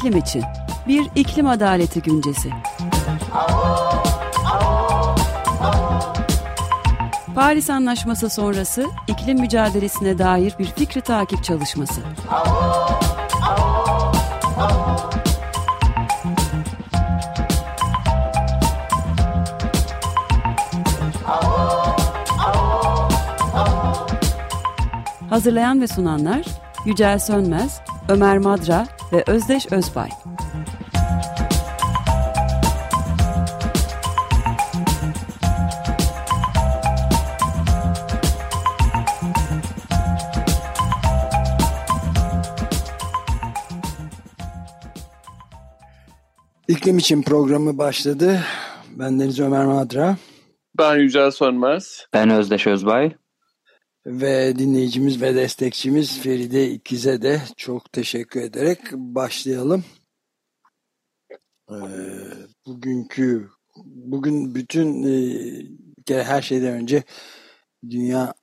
[0.00, 0.44] iklim için
[0.88, 2.50] bir iklim adaleti güncesi.
[7.34, 12.00] Paris Anlaşması sonrası iklim mücadelesine dair bir fikri takip çalışması.
[25.30, 26.46] Hazırlayan ve sunanlar
[26.86, 30.08] Yücel Sönmez, Ömer Madra ve Özdeş Özbay.
[46.68, 48.40] İklim için programı başladı.
[48.90, 50.16] Ben Deniz Ömer Madra.
[50.78, 52.06] Ben Yücel Sönmez.
[52.12, 53.12] Ben Özdeş Özbay.
[54.06, 59.84] Ve dinleyicimiz ve destekçimiz Feride İkiz'e de çok teşekkür ederek başlayalım.
[61.70, 61.74] Ee,
[62.66, 63.48] bugünkü,
[63.84, 65.02] bugün bütün
[66.08, 67.02] e, her şeyden önce
[67.90, 68.34] Dünya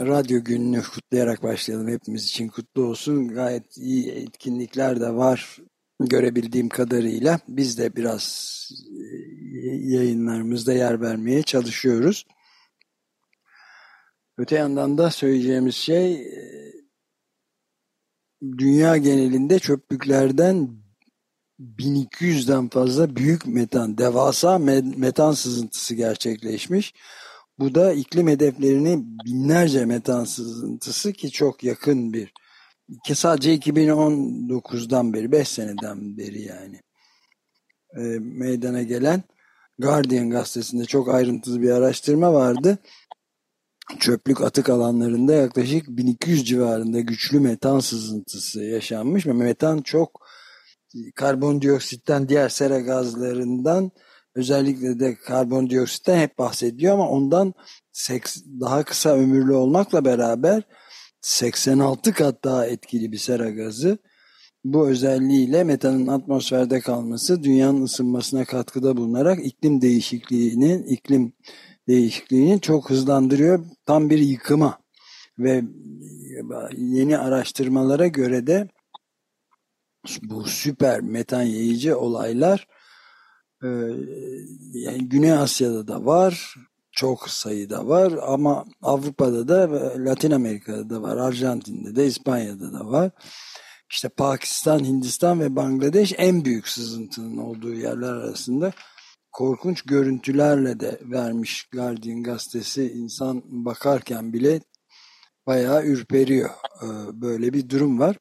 [0.00, 1.88] Radyo Günü'nü kutlayarak başlayalım.
[1.88, 3.28] Hepimiz için kutlu olsun.
[3.28, 5.58] Gayet iyi etkinlikler de var
[6.00, 7.40] görebildiğim kadarıyla.
[7.48, 8.68] Biz de biraz
[9.00, 9.16] e,
[9.66, 12.26] yayınlarımızda yer vermeye çalışıyoruz.
[14.38, 16.72] Öte yandan da söyleyeceğimiz şey e,
[18.42, 20.70] dünya genelinde çöplüklerden
[21.60, 26.94] 1200'den fazla büyük metan, devasa metan sızıntısı gerçekleşmiş.
[27.58, 32.32] Bu da iklim hedeflerini binlerce metan sızıntısı ki çok yakın bir
[33.04, 36.80] ki sadece 2019'dan beri 5 seneden beri yani
[37.96, 39.22] e, meydana gelen
[39.78, 42.78] Guardian gazetesinde çok ayrıntılı bir araştırma vardı
[43.98, 50.20] çöplük atık alanlarında yaklaşık 1200 civarında güçlü metan sızıntısı yaşanmış ve metan çok
[51.14, 53.90] karbondioksitten diğer sera gazlarından
[54.34, 57.54] özellikle de karbondioksitten hep bahsediyor ama ondan
[58.60, 60.62] daha kısa ömürlü olmakla beraber
[61.20, 63.98] 86 kat daha etkili bir sera gazı.
[64.64, 71.32] Bu özelliğiyle metanın atmosferde kalması dünyanın ısınmasına katkıda bulunarak iklim değişikliğinin iklim
[71.88, 73.64] değişikliğini çok hızlandırıyor.
[73.86, 74.78] Tam bir yıkıma
[75.38, 75.62] ve
[76.76, 78.68] yeni araştırmalara göre de
[80.22, 82.68] bu süper metan yayıcı olaylar
[83.62, 83.68] e,
[84.72, 86.54] yani Güney Asya'da da var
[86.92, 89.70] çok sayıda var ama Avrupa'da da
[90.04, 93.10] Latin Amerika'da da var Arjantin'de de İspanya'da da var
[93.90, 98.72] işte Pakistan, Hindistan ve Bangladeş en büyük sızıntının olduğu yerler arasında
[99.32, 104.60] korkunç görüntülerle de vermiş Guardian gazetesi insan bakarken bile
[105.46, 106.50] bayağı ürperiyor.
[106.82, 108.16] Ee, böyle bir durum var.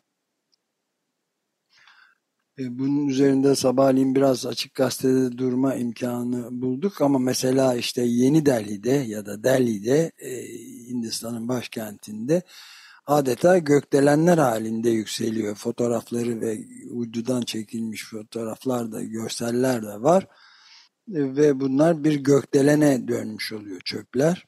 [2.60, 8.92] Ee, bunun üzerinde sabahleyin biraz açık gazetede durma imkanı bulduk ama mesela işte Yeni Delhi'de
[8.92, 10.30] ya da Delhi'de e,
[10.90, 12.42] Hindistan'ın başkentinde
[13.06, 15.56] adeta gökdelenler halinde yükseliyor.
[15.56, 16.60] Fotoğrafları ve
[16.92, 20.28] uydudan çekilmiş fotoğraflar da görseller de var
[21.08, 24.46] ve bunlar bir gökdelene dönmüş oluyor çöpler.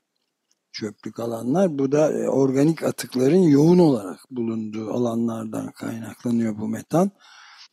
[0.71, 1.79] Çöplük alanlar.
[1.79, 7.11] Bu da e, organik atıkların yoğun olarak bulunduğu alanlardan kaynaklanıyor bu metan.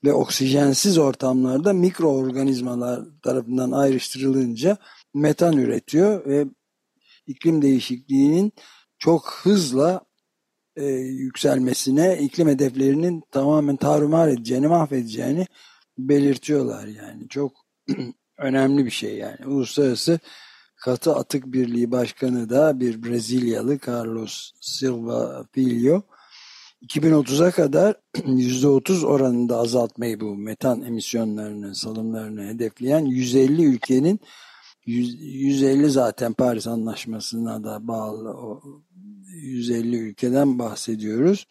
[0.04, 4.76] Ve oksijensiz ortamlarda mikroorganizmalar tarafından ayrıştırılınca
[5.14, 6.46] metan üretiyor ve
[7.26, 8.52] iklim değişikliğinin
[8.98, 10.04] çok hızla
[10.76, 15.46] e, yükselmesine, iklim hedeflerinin tamamen tarumar edeceğini, mahvedeceğini
[15.98, 17.28] belirtiyorlar yani.
[17.28, 17.52] Çok
[18.38, 19.46] önemli bir şey yani.
[19.46, 20.18] Uluslararası
[20.76, 26.02] Katı Atık Birliği Başkanı da bir Brezilyalı Carlos Silva Filho
[26.82, 34.20] 2030'a kadar %30 oranında azaltmayı bu metan emisyonlarını, salımlarını hedefleyen 150 ülkenin
[34.86, 38.62] 150 zaten Paris Anlaşması'na da bağlı o
[39.26, 41.46] 150 ülkeden bahsediyoruz.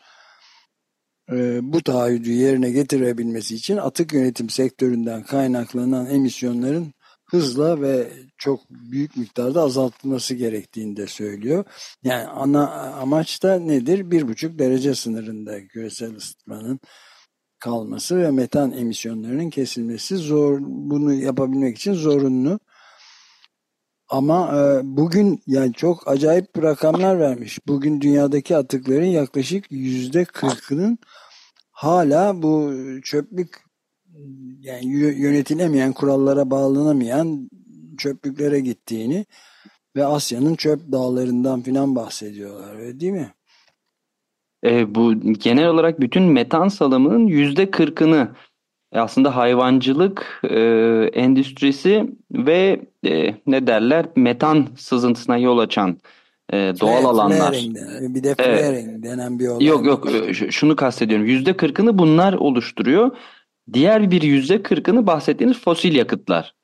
[1.31, 6.93] Ee, bu taahhüdü yerine getirebilmesi için atık yönetim sektöründen kaynaklanan emisyonların
[7.25, 11.63] hızla ve çok büyük miktarda azaltılması gerektiğini de söylüyor.
[12.03, 14.11] Yani ana amaç da nedir?
[14.11, 16.79] Bir buçuk derece sınırında küresel ısıtmanın
[17.59, 20.57] kalması ve metan emisyonlarının kesilmesi zor.
[20.61, 22.59] Bunu yapabilmek için zorunlu.
[24.09, 27.59] Ama e, bugün yani çok acayip rakamlar vermiş.
[27.67, 30.97] Bugün dünyadaki atıkların yaklaşık yüzde kırkının
[31.71, 32.73] hala bu
[33.03, 33.65] çöplük
[34.59, 37.49] yani yönetilemeyen kurallara bağlanamayan
[37.97, 39.25] çöplüklere gittiğini
[39.95, 43.33] ve Asya'nın çöp dağlarından filan bahsediyorlar öyle değil mi?
[44.65, 48.35] E, bu genel olarak bütün metan salımının yüzde kırkını
[49.01, 50.59] aslında hayvancılık e,
[51.13, 55.97] endüstrisi ve e, ne derler metan sızıntısına yol açan
[56.53, 57.51] e, doğal alanlar.
[58.01, 59.03] bir de flaring evet.
[59.03, 59.65] denen bir olay.
[59.65, 60.07] Yok yok
[60.49, 61.25] şunu kastediyorum.
[61.25, 63.11] Yüzde kırkını bunlar oluşturuyor.
[63.73, 66.55] Diğer bir yüzde kırkını bahsettiğiniz fosil yakıtlar.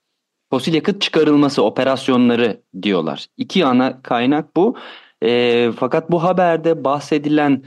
[0.50, 3.28] Fosil yakıt çıkarılması operasyonları diyorlar.
[3.38, 4.76] İki ana kaynak bu.
[5.24, 7.64] E, fakat bu haberde bahsedilen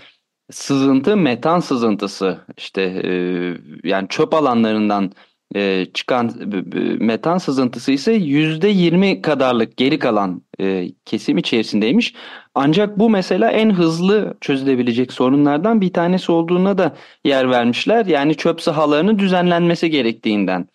[0.50, 3.12] sızıntı metan sızıntısı işte e,
[3.88, 5.12] yani çöp alanlarından
[5.56, 6.32] e, çıkan
[7.00, 12.14] metan sızıntısı ise yüzde yirmi kadarlık geri kalan e, kesim içerisindeymiş.
[12.55, 18.06] Ancak bu mesela en hızlı çözülebilecek sorunlardan bir tanesi olduğuna da yer vermişler.
[18.06, 20.69] Yani çöp sahalarının düzenlenmesi gerektiğinden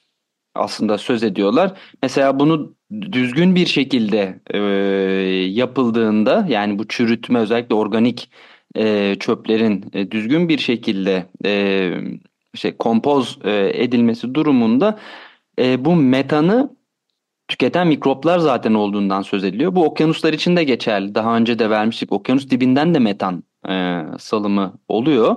[0.55, 1.73] aslında söz ediyorlar.
[2.03, 4.59] Mesela bunu düzgün bir şekilde e,
[5.49, 8.29] yapıldığında yani bu çürütme özellikle organik
[8.75, 11.91] e, çöplerin e, düzgün bir şekilde e,
[12.55, 14.99] şey kompoz e, edilmesi durumunda
[15.59, 16.75] e, bu metanı
[17.47, 19.75] tüketen mikroplar zaten olduğundan söz ediliyor.
[19.75, 21.15] Bu okyanuslar için de geçerli.
[21.15, 22.11] Daha önce de vermiştik.
[22.11, 25.35] Okyanus dibinden de metan e, salımı oluyor.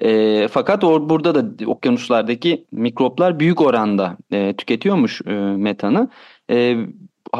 [0.00, 6.08] E, fakat or, burada da okyanuslardaki mikroplar büyük oranda e, tüketiyormuş e, metanı.
[6.50, 6.76] E,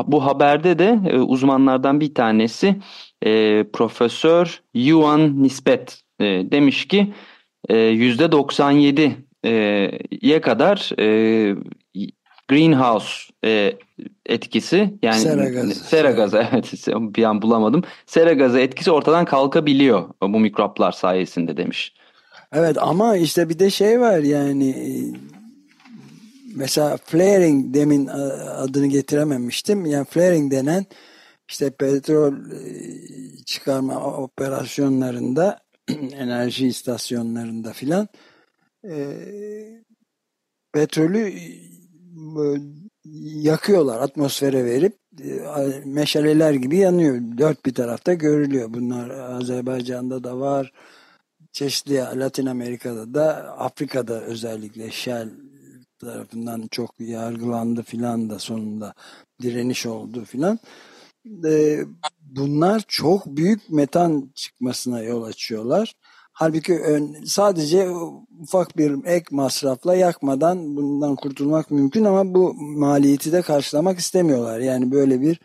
[0.06, 2.76] bu haberde de e, uzmanlardan bir tanesi
[3.22, 7.14] e, Profesör Yuan Nispet e, demiş ki
[7.68, 11.56] e, %97'ye kadar e,
[12.48, 13.74] greenhouse e,
[14.26, 17.82] etkisi yani sera gazı, sera gazı evet bir an bulamadım.
[18.06, 21.94] Sera gazı etkisi ortadan kalkabiliyor bu mikroplar sayesinde demiş.
[22.52, 24.74] Evet ama işte bir de şey var yani
[26.54, 29.86] mesela flaring demin adını getirememiştim.
[29.86, 30.86] Yani flaring denen
[31.48, 35.60] işte petrol e, çıkarma operasyonlarında
[36.12, 38.08] enerji istasyonlarında filan
[38.88, 38.94] e,
[40.72, 41.34] petrolü
[43.24, 44.98] yakıyorlar atmosfere verip
[45.84, 47.20] meşaleler gibi yanıyor.
[47.38, 48.74] Dört bir tarafta görülüyor.
[48.74, 50.72] Bunlar Azerbaycan'da da var
[51.54, 55.28] çeşitli Latin Amerika'da da Afrika'da özellikle Shell
[56.04, 58.94] tarafından çok yargılandı filan da sonunda
[59.42, 60.58] direniş oldu filan.
[61.46, 61.78] E,
[62.20, 65.94] bunlar çok büyük metan çıkmasına yol açıyorlar.
[66.32, 67.90] Halbuki ön, sadece
[68.40, 74.60] ufak bir ek masrafla yakmadan bundan kurtulmak mümkün ama bu maliyeti de karşılamak istemiyorlar.
[74.60, 75.40] Yani böyle bir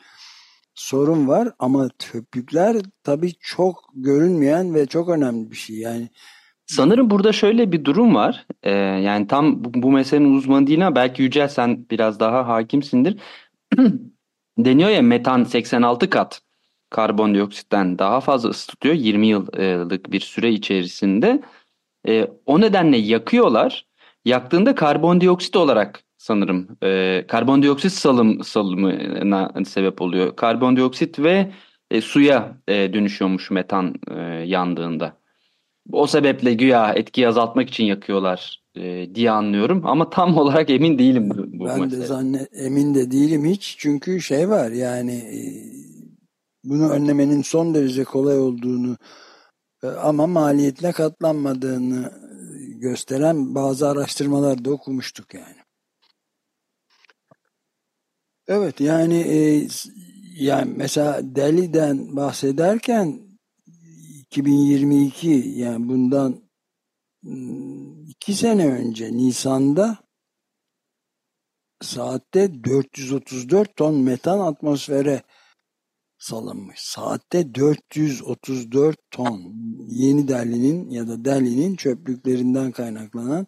[0.75, 5.75] sorun var ama köpükler tabii çok görünmeyen ve çok önemli bir şey.
[5.75, 6.09] Yani
[6.69, 8.45] Sanırım burada şöyle bir durum var.
[8.63, 13.18] Ee, yani tam bu, bu meselenin uzmanı değil ama belki Yücel sen biraz daha hakimsindir.
[14.57, 16.42] Deniyor ya metan 86 kat
[16.89, 21.42] karbondioksitten daha fazla ısı tutuyor 20 yıllık bir süre içerisinde.
[22.07, 23.86] E, o nedenle yakıyorlar.
[24.25, 30.36] Yaktığında karbondioksit olarak sanırım e, karbondioksit salım salımına sebep oluyor.
[30.36, 31.51] Karbondioksit ve
[31.92, 35.19] e, suya e, dönüşüyormuş metan e, yandığında.
[35.91, 41.30] O sebeple güya etkiyi azaltmak için yakıyorlar e, diye anlıyorum ama tam olarak emin değilim
[41.30, 42.01] bu, bu Ben mesele.
[42.01, 45.40] de zannet emin de değilim hiç çünkü şey var yani e,
[46.63, 48.97] bunu önlemenin son derece kolay olduğunu
[49.83, 52.11] e, ama maliyetle katlanmadığını
[52.75, 55.56] gösteren bazı araştırmalar da okumuştuk yani.
[58.47, 59.68] Evet yani e,
[60.40, 63.29] yani mesela Delhi'den bahsederken
[64.31, 66.50] 2022 yani bundan
[68.07, 69.98] iki sene önce Nisan'da
[71.81, 75.24] saatte 434 ton metan atmosfere
[76.18, 76.80] salınmış.
[76.80, 79.54] Saatte 434 ton
[79.88, 83.48] Yeni Delhi'nin ya da Delhi'nin çöplüklerinden kaynaklanan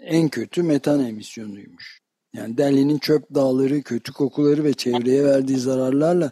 [0.00, 2.00] en kötü metan emisyonuymuş.
[2.32, 6.30] Yani Delhi'nin çöp dağları, kötü kokuları ve çevreye verdiği zararlarla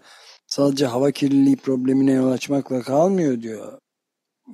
[0.52, 3.78] sadece hava kirliliği problemine yol açmakla kalmıyor diyor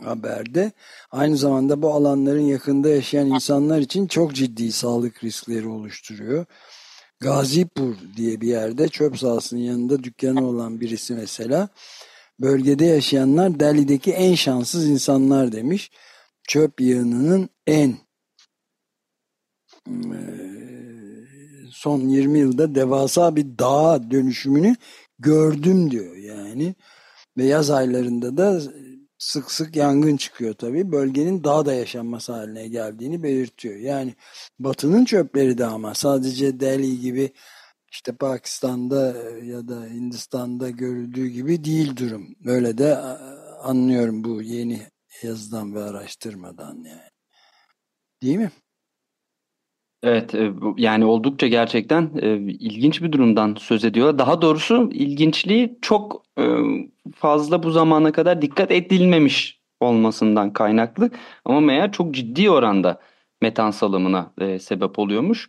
[0.03, 0.73] haberde.
[1.11, 6.47] Aynı zamanda bu alanların yakında yaşayan insanlar için çok ciddi sağlık riskleri oluşturuyor.
[7.21, 11.69] Gazipur diye bir yerde çöp sahasının yanında dükkanı olan birisi mesela
[12.41, 15.91] bölgede yaşayanlar Delhi'deki en şanssız insanlar demiş.
[16.49, 17.97] Çöp yığınının en
[21.71, 24.77] son 20 yılda devasa bir dağ dönüşümünü
[25.19, 26.75] gördüm diyor yani.
[27.37, 28.61] Ve yaz aylarında da
[29.19, 30.93] sık sık yangın çıkıyor tabii.
[30.93, 33.77] Bölgenin daha da yaşanması haline geldiğini belirtiyor.
[33.77, 34.15] Yani
[34.59, 37.33] batının çöpleri de ama sadece Delhi gibi
[37.93, 42.37] işte Pakistan'da ya da Hindistan'da görüldüğü gibi değil durum.
[42.45, 42.97] Böyle de
[43.63, 44.83] anlıyorum bu yeni
[45.23, 47.11] yazıdan ve araştırmadan yani.
[48.23, 48.51] Değil mi?
[50.03, 54.19] Evet e, yani oldukça gerçekten e, ilginç bir durumdan söz ediyor.
[54.19, 56.45] Daha doğrusu ilginçliği çok e,
[57.15, 61.11] fazla bu zamana kadar dikkat edilmemiş olmasından kaynaklı.
[61.45, 63.01] Ama meğer çok ciddi oranda
[63.43, 65.49] metan salımına sebep oluyormuş.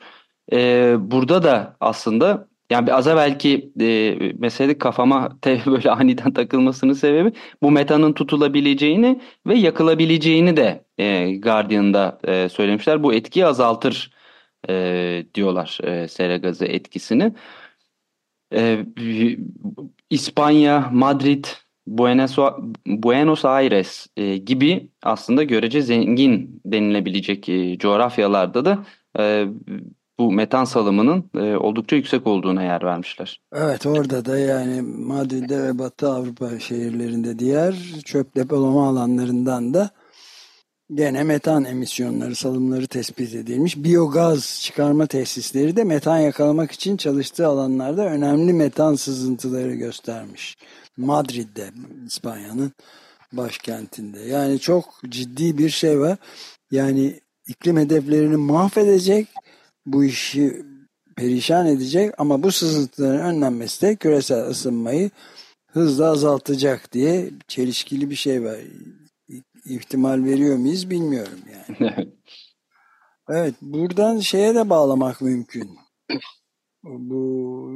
[1.00, 7.32] Burada da aslında yani az belki e, mesele kafama böyle aniden takılmasının sebebi
[7.64, 13.04] bu metanın tutulabileceğini ve yakılabileceğini de e, Guardian'da söylemişler.
[13.04, 14.19] Bu etkiyi azaltır
[14.70, 17.34] e, diyorlar e, sera gazı etkisini.
[18.54, 18.86] E,
[20.10, 21.46] İspanya, Madrid,
[21.88, 28.86] Buenos, Aires e, gibi aslında görece zengin denilebilecek e, coğrafyalarda da
[29.20, 29.48] e,
[30.20, 33.42] bu metan salımının e, oldukça yüksek olduğuna yer vermişler.
[33.54, 37.76] Evet orada da yani Madrid'de ve Batı Avrupa şehirlerinde diğer
[38.06, 39.90] çöp depolama alanlarından da
[40.96, 43.78] gene metan emisyonları, salımları tespit edilmiş.
[43.78, 50.58] Biyogaz çıkarma tesisleri de metan yakalamak için çalıştığı alanlarda önemli metan sızıntıları göstermiş.
[50.98, 51.70] Madrid'de,
[52.08, 52.72] İspanya'nın
[53.34, 54.20] başkentinde.
[54.20, 56.18] Yani çok ciddi bir şey var.
[56.72, 59.28] Yani iklim hedeflerini mahvedecek,
[59.86, 60.66] bu işi
[61.16, 65.12] perişan edecek ama bu sızıntıların önlenmesi de küresel ısınmayı
[65.68, 68.58] hızla azaltacak diye çelişkili bir şey var
[69.70, 71.90] ihtimal veriyor muyuz bilmiyorum yani.
[73.30, 75.70] evet buradan şeye de bağlamak mümkün.
[76.84, 77.72] Bu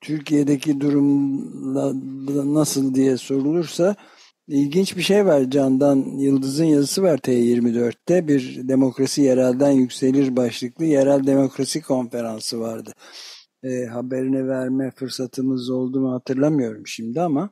[0.00, 3.96] Türkiye'deki durum nasıl diye sorulursa
[4.48, 5.50] ilginç bir şey var.
[5.50, 8.28] Candan Yıldız'ın yazısı var T24'te.
[8.28, 12.92] Bir demokrasi yerelden yükselir başlıklı yerel demokrasi konferansı vardı.
[13.62, 17.50] E, haberini verme fırsatımız oldu mu hatırlamıyorum şimdi ama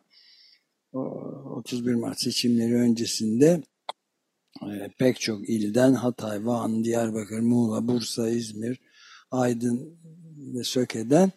[0.92, 3.62] 31 Mart seçimleri öncesinde
[4.62, 8.80] e, pek çok ilden Hatay, Van, Diyarbakır, Muğla, Bursa, İzmir,
[9.30, 9.98] Aydın
[10.54, 11.32] ve Söke'den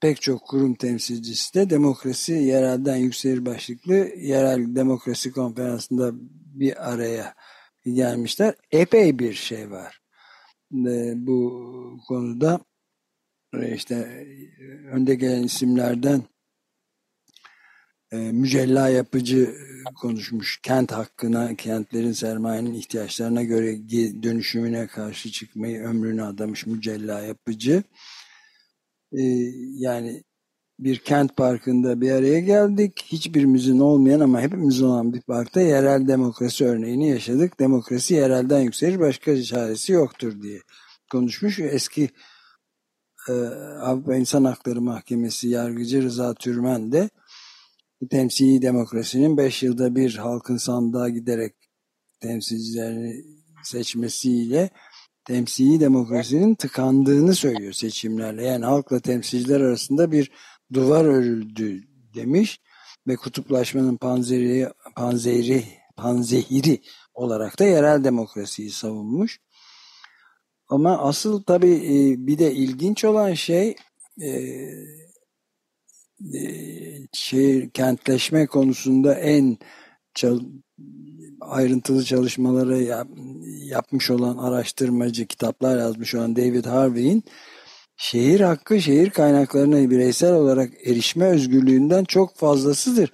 [0.00, 6.10] pek çok kurum temsilcisi de demokrasi yerelden yükselir başlıklı yerel demokrasi konferansında
[6.54, 7.34] bir araya
[7.84, 8.54] gelmişler.
[8.70, 10.00] Epey bir şey var.
[10.74, 12.60] E, bu konuda
[13.54, 14.26] e, işte
[14.92, 16.22] önde gelen isimlerden
[18.12, 20.60] e, mücella yapıcı e, konuşmuş.
[20.62, 23.88] Kent hakkına, kentlerin sermayenin ihtiyaçlarına göre
[24.22, 27.82] dönüşümüne karşı çıkmayı ömrünü adamış mücella yapıcı.
[29.12, 29.22] E,
[29.78, 30.22] yani
[30.78, 33.04] bir kent parkında bir araya geldik.
[33.06, 37.60] Hiçbirimizin olmayan ama hepimizin olan bir parkta yerel demokrasi örneğini yaşadık.
[37.60, 40.60] Demokrasi yerelden yükselir başka çaresi yoktur diye
[41.12, 41.58] konuşmuş.
[41.58, 42.08] Eski
[43.28, 43.32] e,
[43.80, 47.10] Avrupa İnsan Hakları Mahkemesi yargıcı Rıza Türmen de
[48.08, 51.54] temsili demokrasinin 5 yılda bir halkın sandığa giderek
[52.20, 53.24] temsilcilerini
[53.64, 54.70] seçmesiyle
[55.24, 58.44] temsili demokrasinin tıkandığını söylüyor seçimlerle.
[58.44, 60.30] Yani halkla temsilciler arasında bir
[60.72, 61.82] duvar örüldü
[62.14, 62.60] demiş
[63.06, 65.64] ve kutuplaşmanın panzeri, panzeri,
[65.96, 66.82] panzehiri
[67.14, 69.40] olarak da yerel demokrasiyi savunmuş.
[70.68, 73.76] Ama asıl tabii e, bir de ilginç olan şey
[74.22, 74.30] e,
[77.12, 79.58] şehir kentleşme konusunda en
[81.40, 83.08] ayrıntılı çalışmaları yap,
[83.46, 87.24] yapmış olan araştırmacı kitaplar yazmış olan David Harvey'in
[87.96, 93.12] şehir hakkı şehir kaynaklarına bireysel olarak erişme özgürlüğünden çok fazlasıdır.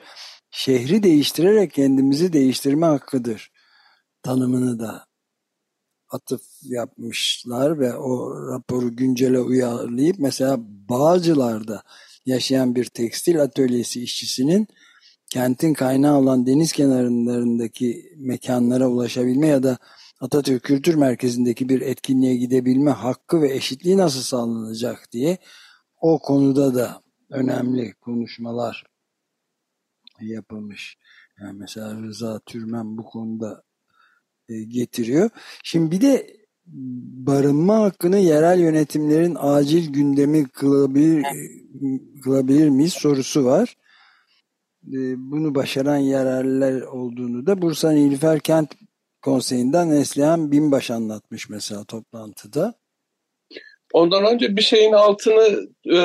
[0.51, 3.53] Şehri değiştirerek kendimizi değiştirme hakkıdır.
[4.23, 5.07] Tanımını da
[6.11, 11.83] atıf yapmışlar ve o raporu güncele uyarlayıp mesela Bağcılar'da
[12.27, 14.69] yaşayan bir tekstil atölyesi işçisinin
[15.31, 19.79] kentin kaynağı olan deniz kenarlarındaki mekanlara ulaşabilme ya da
[20.21, 25.39] Atatürk Kültür Merkezi'ndeki bir etkinliğe gidebilme hakkı ve eşitliği nasıl sağlanacak diye
[26.01, 28.85] o konuda da önemli konuşmalar
[30.21, 30.99] yapılmış.
[31.41, 33.63] Yani mesela Rıza Türmen bu konuda
[34.49, 35.31] e, getiriyor.
[35.65, 36.37] Şimdi bir de
[37.27, 41.27] barınma hakkını yerel yönetimlerin acil gündemi kılabilir,
[42.25, 43.77] kılabilir miyiz sorusu var.
[44.87, 48.75] Ee, bunu başaran yerler olduğunu da Bursa Nilüfer Kent
[49.23, 52.75] Konseyi'nden Neslihan Binbaş anlatmış mesela toplantıda.
[53.93, 56.01] Ondan önce bir şeyin altını e,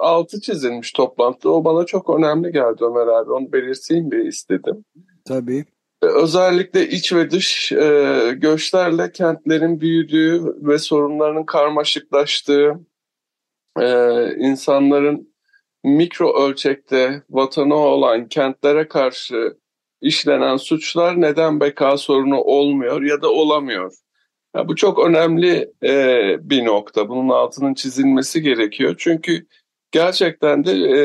[0.00, 1.52] altı çizilmiş toplantıda.
[1.52, 3.32] O bana çok önemli geldi Ömer abi.
[3.32, 4.84] Onu belirteyim diye istedim.
[5.24, 5.64] Tabii
[6.02, 12.80] özellikle iç ve dış e, göçlerle kentlerin büyüdüğü ve sorunlarının karmaşıklaştığı,
[13.80, 13.86] e,
[14.36, 15.34] insanların
[15.84, 19.56] mikro ölçekte vatanı olan kentlere karşı
[20.00, 23.94] işlenen suçlar neden beka sorunu olmuyor ya da olamıyor
[24.56, 27.08] Ya bu çok önemli e, bir nokta.
[27.08, 28.94] Bunun altının çizilmesi gerekiyor.
[28.98, 29.46] Çünkü
[29.92, 31.00] gerçekten de e,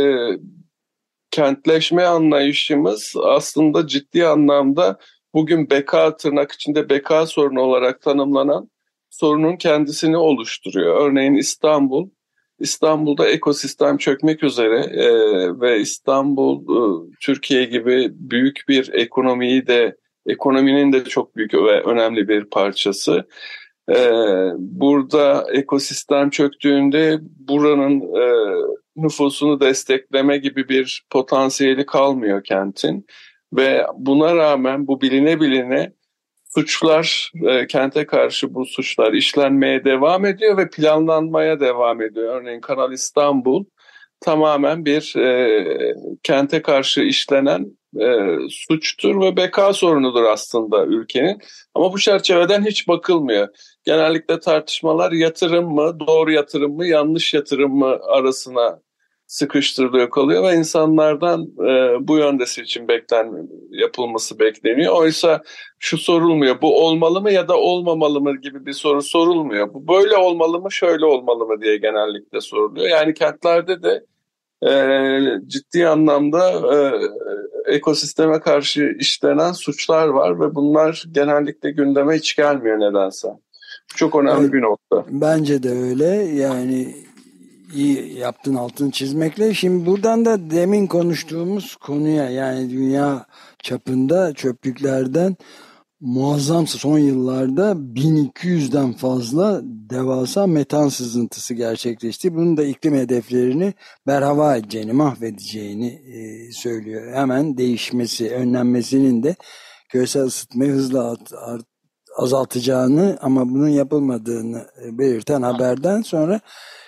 [1.33, 4.99] kentleşme anlayışımız aslında ciddi anlamda
[5.33, 8.69] bugün beka tırnak içinde beka sorunu olarak tanımlanan
[9.09, 11.09] sorunun kendisini oluşturuyor.
[11.09, 12.09] Örneğin İstanbul,
[12.59, 15.09] İstanbul'da ekosistem çökmek üzere e,
[15.59, 22.27] ve İstanbul e, Türkiye gibi büyük bir ekonomiyi de ekonominin de çok büyük ve önemli
[22.27, 23.27] bir parçası.
[23.89, 24.11] Ee,
[24.57, 28.25] burada ekosistem çöktüğünde buranın e,
[28.95, 33.05] nüfusunu destekleme gibi bir potansiyeli kalmıyor kentin.
[33.53, 35.93] Ve buna rağmen bu biline biline
[36.55, 42.41] suçlar, e, kente karşı bu suçlar işlenmeye devam ediyor ve planlanmaya devam ediyor.
[42.41, 43.65] Örneğin Kanal İstanbul
[44.23, 47.65] tamamen bir e, kente karşı işlenen
[48.01, 48.07] e,
[48.49, 51.37] suçtur ve beka sorunudur aslında ülkenin.
[51.75, 53.47] Ama bu çerçeveden hiç bakılmıyor.
[53.85, 58.79] Genellikle tartışmalar yatırım mı, doğru yatırım mı, yanlış yatırım mı arasına
[59.27, 64.95] sıkıştırılıyor kalıyor ve insanlardan e, bu yönde seçim beklen yapılması bekleniyor.
[64.95, 65.41] Oysa
[65.79, 69.73] şu sorulmuyor, bu olmalı mı ya da olmamalı mı gibi bir soru sorulmuyor.
[69.73, 72.89] Bu böyle olmalı mı, şöyle olmalı mı diye genellikle soruluyor.
[72.89, 74.05] Yani kentlerde de
[75.47, 76.93] ciddi anlamda e,
[77.75, 83.27] ekosisteme karşı işlenen suçlar var ve bunlar genellikle gündeme hiç gelmiyor nedense.
[83.95, 85.05] Çok önemli evet, bir nokta.
[85.09, 86.05] Bence de öyle.
[86.41, 86.95] Yani
[87.73, 89.53] iyi yaptın altını çizmekle.
[89.53, 93.25] Şimdi buradan da demin konuştuğumuz konuya yani dünya
[93.59, 95.35] çapında çöplüklerden
[96.03, 102.35] muazzam son yıllarda 1200'den fazla devasa metan sızıntısı gerçekleşti.
[102.35, 103.73] Bunun da iklim hedeflerini
[104.07, 107.13] berhava edeceğini, mahvedeceğini e, söylüyor.
[107.13, 109.35] Hemen değişmesi, önlenmesinin de
[109.89, 111.65] küresel ısıtmayı hızla art, art,
[112.17, 116.39] azaltacağını ama bunun yapılmadığını e, belirten haberden sonra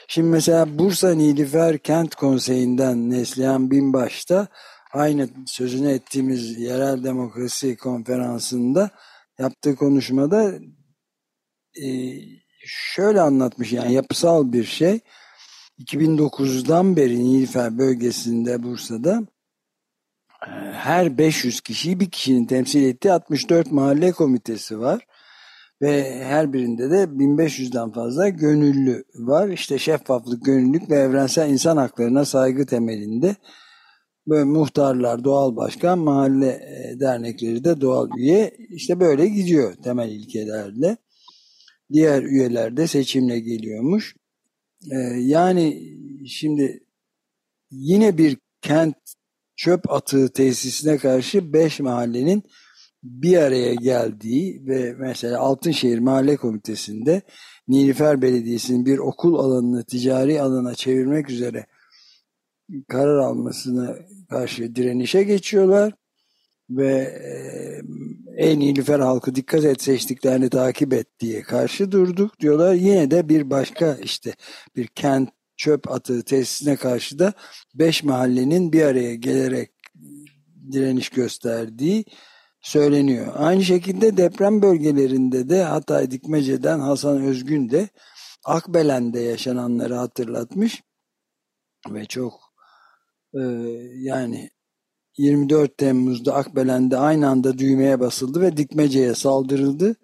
[0.07, 4.47] şimdi mesela Bursa Nilüfer Kent Konseyi'nden Neslihan Binbaş da
[4.95, 8.89] aynı sözünü ettiğimiz yerel demokrasi konferansında
[9.39, 10.53] yaptığı konuşmada
[11.83, 11.87] e,
[12.65, 14.99] şöyle anlatmış yani yapısal bir şey
[15.79, 19.21] 2009'dan beri Nilüfer bölgesinde Bursa'da
[20.47, 25.07] e, her 500 kişiyi bir kişinin temsil ettiği 64 mahalle komitesi var
[25.81, 29.49] ve her birinde de 1500'den fazla gönüllü var.
[29.49, 33.35] İşte şeffaflık, gönüllülük ve evrensel insan haklarına saygı temelinde
[34.27, 40.97] böyle muhtarlar doğal başkan, mahalle e, dernekleri de doğal üye işte böyle gidiyor temel ilkelerle.
[41.93, 44.15] Diğer üyeler de seçimle geliyormuş.
[44.91, 45.93] E, yani
[46.27, 46.83] şimdi
[47.71, 48.95] yine bir kent
[49.55, 52.43] çöp atığı tesisine karşı beş mahallenin
[53.03, 57.21] bir araya geldiği ve mesela Altınşehir Mahalle Komitesi'nde
[57.67, 61.65] Nilüfer Belediyesi'nin bir okul alanını ticari alana çevirmek üzere
[62.87, 63.95] karar almasına
[64.29, 65.93] karşı direnişe geçiyorlar
[66.69, 66.93] ve
[68.37, 72.73] e, ey Nilüfer halkı dikkat et seçtiklerini takip et diye karşı durduk diyorlar.
[72.73, 74.33] Yine de bir başka işte
[74.75, 77.33] bir kent çöp atığı tesisine karşı da
[77.75, 79.71] beş mahallenin bir araya gelerek
[80.71, 82.05] direniş gösterdiği
[82.61, 83.33] söyleniyor.
[83.35, 87.89] Aynı şekilde deprem bölgelerinde de Hatay Dikmece'den Hasan Özgün de
[88.45, 90.83] Akbelen'de yaşananları hatırlatmış
[91.89, 92.44] ve çok
[93.35, 93.41] ee,
[93.95, 94.49] yani
[95.17, 99.95] 24 Temmuz'da Akbelen'de aynı anda düğmeye basıldı ve dikmeceye saldırıldı.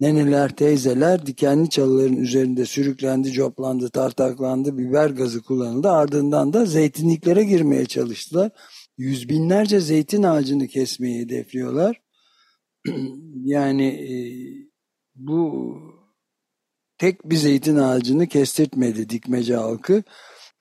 [0.00, 5.90] Neneler, teyzeler dikenli çalıların üzerinde sürüklendi, coplandı, tartaklandı, biber gazı kullanıldı.
[5.90, 8.50] Ardından da zeytinliklere girmeye çalıştılar.
[8.98, 12.00] Yüz binlerce zeytin ağacını kesmeyi hedefliyorlar.
[13.44, 14.14] yani e,
[15.14, 15.74] bu
[16.98, 20.02] tek bir zeytin ağacını kestirtmedi dikmece halkı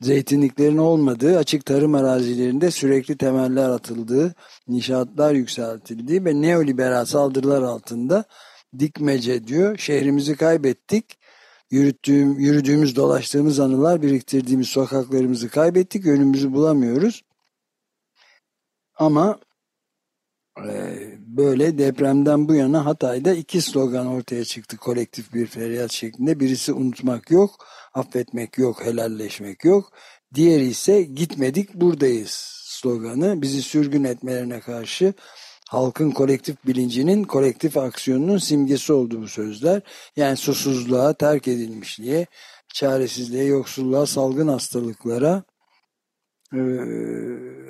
[0.02, 4.36] zeytinliklerin olmadığı açık tarım arazilerinde sürekli temeller atıldığı,
[4.68, 8.24] inşaatlar yükseltildiği ve neoliberal saldırılar altında
[8.80, 9.78] dikmece diyor.
[9.78, 11.20] Şehrimizi kaybettik.
[11.72, 16.06] Yürüttüğüm, yürüdüğümüz, dolaştığımız anılar, biriktirdiğimiz sokaklarımızı kaybettik.
[16.06, 17.24] Önümüzü bulamıyoruz.
[18.96, 19.40] Ama
[21.28, 26.40] böyle depremden bu yana Hatay'da iki slogan ortaya çıktı kolektif bir feryat şeklinde.
[26.40, 29.92] Birisi unutmak yok, affetmek yok, helalleşmek yok.
[30.34, 32.32] Diğeri ise gitmedik buradayız
[32.66, 33.42] sloganı.
[33.42, 35.14] Bizi sürgün etmelerine karşı
[35.70, 39.82] halkın kolektif bilincinin, kolektif aksiyonunun simgesi oldu bu sözler.
[40.16, 42.28] Yani susuzluğa, terk edilmişliğe,
[42.74, 45.44] çaresizliğe, yoksulluğa, salgın hastalıklara,
[46.54, 46.60] e,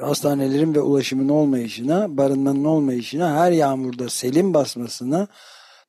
[0.02, 5.28] hastanelerin ve ulaşımın olmayışına, barınmanın olmayışına, her yağmurda selin basmasına,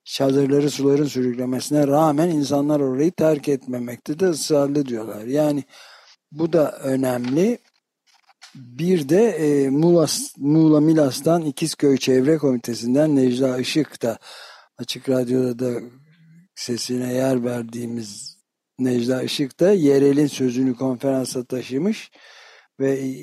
[0.05, 5.25] çadırları suların sürüklemesine rağmen insanlar orayı terk etmemekte de ısrarlı diyorlar.
[5.25, 5.65] Yani
[6.33, 7.59] bu da önemli.
[8.55, 14.19] Bir de e, Muğla, Muğla Milas'tan İkizköy Çevre Komitesi'nden Necla Işık da
[14.79, 15.81] Açık Radyo'da da
[16.55, 18.39] sesine yer verdiğimiz
[18.79, 22.11] Necla Işık da yerelin sözünü konferansa taşımış
[22.81, 23.15] ve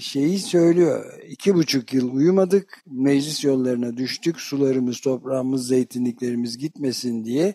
[0.00, 1.22] şeyi söylüyor.
[1.28, 7.54] iki buçuk yıl uyumadık, meclis yollarına düştük, sularımız, toprağımız, zeytinliklerimiz gitmesin diye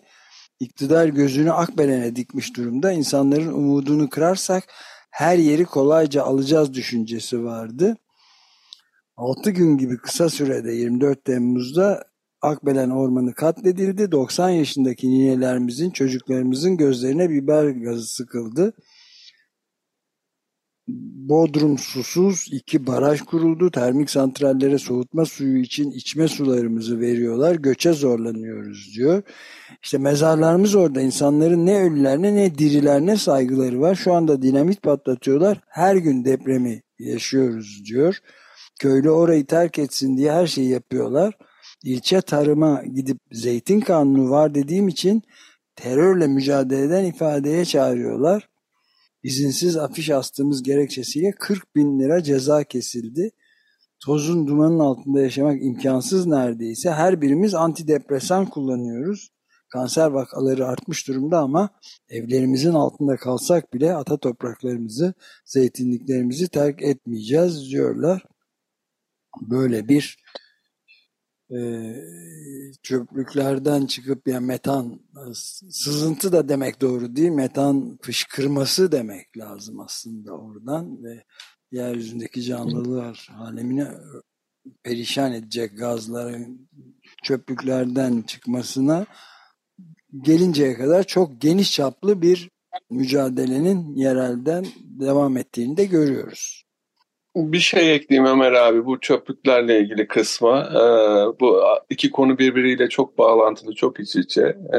[0.60, 2.92] iktidar gözünü Akbelen'e dikmiş durumda.
[2.92, 4.64] İnsanların umudunu kırarsak
[5.10, 7.96] her yeri kolayca alacağız düşüncesi vardı.
[9.16, 12.04] 6 gün gibi kısa sürede 24 Temmuz'da
[12.42, 14.12] Akbelen Ormanı katledildi.
[14.12, 18.74] 90 yaşındaki ninelerimizin, çocuklarımızın gözlerine biber gazı sıkıldı.
[21.28, 23.70] Bodrum susuz iki baraj kuruldu.
[23.70, 27.54] Termik santrallere soğutma suyu için içme sularımızı veriyorlar.
[27.54, 29.22] Göçe zorlanıyoruz diyor.
[29.82, 31.00] İşte mezarlarımız orada.
[31.00, 33.94] İnsanların ne ölülerine ne dirilerine saygıları var.
[33.94, 35.60] Şu anda dinamit patlatıyorlar.
[35.68, 38.18] Her gün depremi yaşıyoruz diyor.
[38.80, 41.34] Köylü orayı terk etsin diye her şeyi yapıyorlar.
[41.84, 45.22] İlçe tarıma gidip zeytin kanunu var dediğim için
[45.76, 48.49] terörle mücadeleden ifadeye çağırıyorlar.
[49.22, 53.30] İzinsiz afiş astığımız gerekçesiyle 40 bin lira ceza kesildi.
[54.04, 56.90] Tozun dumanın altında yaşamak imkansız neredeyse.
[56.90, 59.30] Her birimiz antidepresan kullanıyoruz.
[59.68, 61.70] Kanser vakaları artmış durumda ama
[62.08, 68.24] evlerimizin altında kalsak bile ata topraklarımızı, zeytinliklerimizi terk etmeyeceğiz diyorlar.
[69.40, 70.18] Böyle bir
[71.50, 71.60] e,
[72.82, 75.00] çöplüklerden çıkıp yani metan
[75.70, 81.24] sızıntı da demek doğru değil metan fışkırması demek lazım aslında oradan ve
[81.72, 83.88] yeryüzündeki canlılar alemine
[84.82, 86.68] perişan edecek gazların
[87.22, 89.06] çöplüklerden çıkmasına
[90.22, 92.50] gelinceye kadar çok geniş çaplı bir
[92.90, 96.59] mücadelenin yerelden devam ettiğini de görüyoruz.
[97.36, 100.68] Bir şey ekleyeyim Ömer abi bu çöplüklerle ilgili kısma.
[100.70, 104.56] Ee, bu iki konu birbiriyle çok bağlantılı, çok iç içe.
[104.74, 104.78] Ee,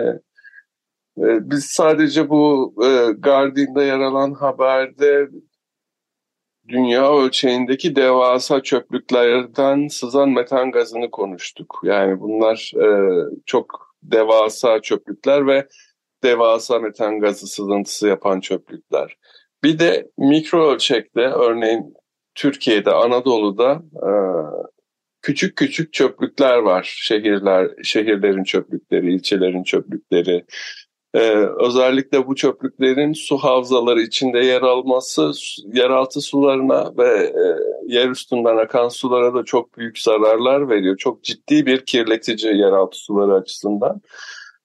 [1.17, 5.29] e, biz sadece bu e, Guardian'da yer alan haberde
[6.67, 11.81] dünya ölçeğindeki devasa çöplüklerden sızan metan gazını konuştuk.
[11.83, 12.87] Yani bunlar e,
[13.45, 15.67] çok devasa çöplükler ve
[16.23, 19.17] devasa metan gazı sızıntısı yapan çöplükler.
[19.63, 21.93] Bir de mikro ölçekte örneğin
[22.35, 24.11] Türkiye'de, Anadolu'da e,
[25.21, 26.93] küçük küçük çöplükler var.
[27.01, 30.45] Şehirler, şehirlerin çöplükleri, ilçelerin çöplükleri.
[31.13, 35.31] Ee, özellikle bu çöplüklerin su havzaları içinde yer alması
[35.73, 37.43] yeraltı sularına ve e,
[37.87, 40.97] yer üstünden akan sulara da çok büyük zararlar veriyor.
[40.97, 44.01] Çok ciddi bir kirletici yeraltı suları açısından.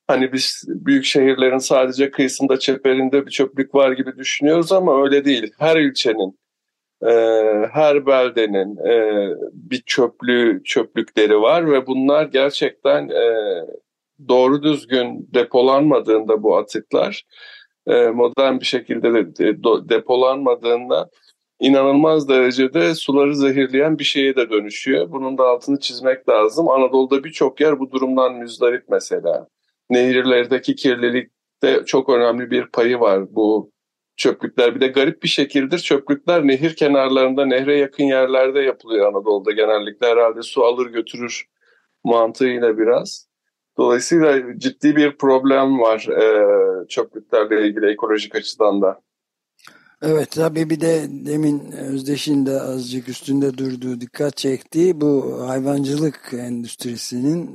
[0.07, 5.52] Hani biz büyük şehirlerin sadece kıyısında çeperinde bir çöplük var gibi düşünüyoruz ama öyle değil.
[5.59, 6.38] Her ilçenin
[7.02, 7.11] e,
[7.72, 13.35] her beldenin e, bir çöplüğü çöplükleri var ve bunlar gerçekten e,
[14.28, 17.24] doğru düzgün depolanmadığında bu atıklar
[17.87, 21.11] e, modern bir şekilde de, de depolanmadığında
[21.61, 25.12] inanılmaz derecede suları zehirleyen bir şeye de dönüşüyor.
[25.12, 26.68] Bunun da altını çizmek lazım.
[26.68, 29.46] Anadolu'da birçok yer bu durumdan müzdarip mesela.
[29.90, 33.70] Nehirlerdeki kirlilikte çok önemli bir payı var bu
[34.16, 34.74] çöplükler.
[34.74, 40.07] Bir de garip bir şekildir çöplükler nehir kenarlarında, nehre yakın yerlerde yapılıyor Anadolu'da genellikle.
[40.07, 41.46] Herhalde su alır götürür
[42.05, 43.29] mantığıyla biraz.
[43.79, 49.00] Dolayısıyla ciddi bir problem var e, çöplüklerle ilgili ekolojik açıdan da.
[50.02, 57.50] Evet tabii bir de demin Özdeş'in de azıcık üstünde durduğu dikkat çektiği bu hayvancılık endüstrisinin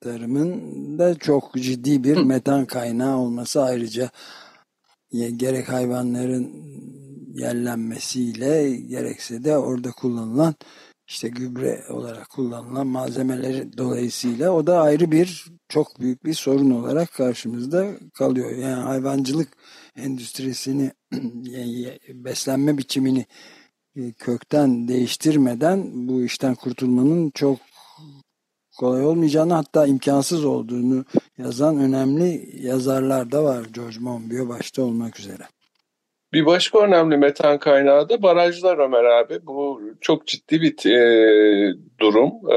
[0.00, 0.58] tarımın
[0.98, 4.10] da çok ciddi bir metan kaynağı olması ayrıca
[5.30, 6.66] gerek hayvanların
[7.34, 10.54] yerlenmesiyle gerekse de orada kullanılan
[11.08, 17.12] işte gübre olarak kullanılan malzemeleri dolayısıyla o da ayrı bir çok büyük bir sorun olarak
[17.12, 18.50] karşımızda kalıyor.
[18.50, 19.48] Yani hayvancılık
[19.96, 20.92] endüstrisini
[22.14, 23.26] beslenme biçimini
[23.96, 27.58] e, kökten değiştirmeden bu işten kurtulmanın çok
[28.78, 31.04] kolay olmayacağını hatta imkansız olduğunu
[31.38, 33.64] yazan önemli yazarlar da var.
[33.74, 35.42] George Monbiot başta olmak üzere.
[36.32, 39.46] Bir başka önemli metan kaynağı da barajlar Ömer abi.
[39.46, 42.32] Bu çok ciddi bir e, durum.
[42.52, 42.56] E,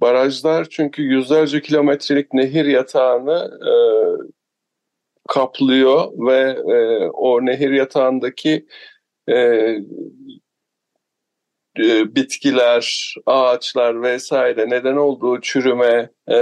[0.00, 3.72] barajlar çünkü yüzlerce kilometrelik nehir yatağını e,
[5.28, 6.40] kaplıyor ve
[6.74, 8.66] e, o nehir yatağındaki
[9.28, 9.36] e,
[12.14, 16.36] bitkiler, ağaçlar vesaire neden olduğu çürüme e,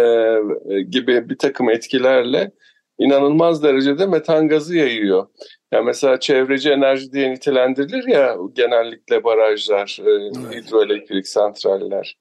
[0.90, 2.50] gibi bir takım etkilerle
[2.98, 5.26] inanılmaz derecede metan gazı yayıyor.
[5.72, 10.54] Yani mesela çevreci enerji diye nitelendirilir ya genellikle barajlar, e, evet.
[10.54, 12.16] hidroelektrik santraller.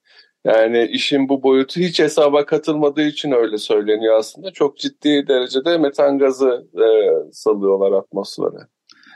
[0.46, 4.52] Yani işin bu boyutu hiç hesaba katılmadığı için öyle söyleniyor aslında.
[4.52, 6.88] Çok ciddi derecede metan gazı e,
[7.32, 8.68] salıyorlar atmosfere.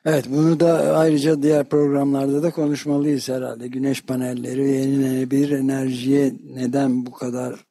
[0.06, 3.68] Evet bunu da ayrıca diğer programlarda da konuşmalıyız herhalde.
[3.68, 7.66] Güneş panelleri ve yenilenebilir enerjiye neden bu kadar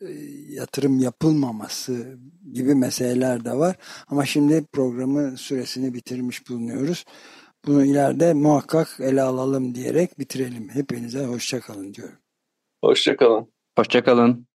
[0.00, 0.08] e,
[0.48, 2.18] yatırım yapılmaması
[2.52, 3.76] gibi meseleler de var.
[4.08, 7.04] Ama şimdi programı süresini bitirmiş bulunuyoruz.
[7.66, 10.68] Bunu ileride muhakkak ele alalım diyerek bitirelim.
[10.68, 12.18] Hepinize hoşçakalın diyorum.
[12.84, 13.52] Hoşçakalın.
[13.78, 14.49] Hoşçakalın.